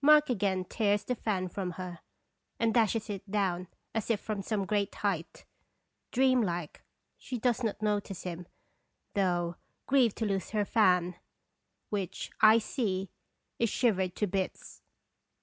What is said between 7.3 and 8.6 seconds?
does not notice him,